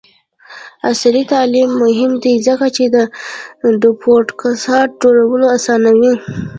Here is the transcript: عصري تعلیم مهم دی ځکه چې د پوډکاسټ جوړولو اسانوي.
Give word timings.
عصري 0.89 1.21
تعلیم 1.33 1.69
مهم 1.83 2.11
دی 2.23 2.33
ځکه 2.47 2.67
چې 2.75 2.83
د 3.83 3.85
پوډکاسټ 4.01 4.89
جوړولو 5.01 5.47
اسانوي. 5.57 6.13